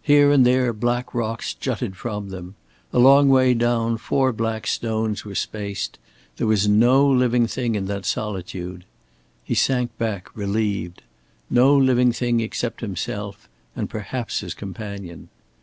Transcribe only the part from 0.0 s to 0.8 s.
Here and there